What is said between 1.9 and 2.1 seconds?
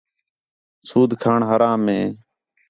ہے